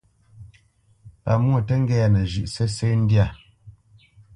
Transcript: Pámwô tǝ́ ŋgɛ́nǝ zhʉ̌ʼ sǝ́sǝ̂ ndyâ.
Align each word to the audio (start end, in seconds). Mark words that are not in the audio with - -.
Pámwô 1.23 1.57
tǝ́ 1.67 1.77
ŋgɛ́nǝ 1.81 2.21
zhʉ̌ʼ 2.31 2.49
sǝ́sǝ̂ 2.53 2.89
ndyâ. 3.01 3.25